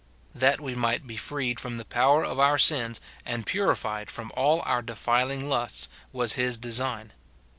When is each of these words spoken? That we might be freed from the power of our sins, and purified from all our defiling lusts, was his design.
That 0.33 0.59
we 0.59 0.73
might 0.73 1.05
be 1.05 1.15
freed 1.15 1.59
from 1.59 1.77
the 1.77 1.85
power 1.85 2.23
of 2.23 2.39
our 2.39 2.57
sins, 2.57 2.99
and 3.23 3.45
purified 3.45 4.09
from 4.09 4.31
all 4.35 4.61
our 4.61 4.81
defiling 4.81 5.47
lusts, 5.47 5.89
was 6.11 6.33
his 6.33 6.57
design. 6.57 7.13